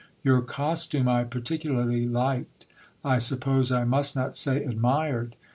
[0.23, 2.65] Your costume I particularly liked,
[3.05, 5.35] I suppose I must not say, admired.